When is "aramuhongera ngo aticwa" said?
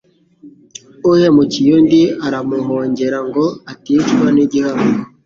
2.25-4.27